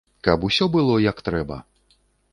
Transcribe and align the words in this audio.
Каб 0.27 0.45
усё 0.47 0.67
было, 0.75 0.97
як 1.11 1.23
трэба. 1.31 1.57